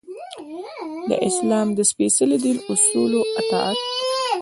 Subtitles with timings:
[1.09, 3.79] د اسلام د سپیڅلي دین اصولو اطاعت.